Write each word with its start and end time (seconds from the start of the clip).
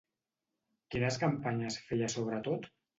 Quines 0.95 1.21
campanyes 1.27 1.81
feia 1.87 2.13
sobretot? 2.19 2.71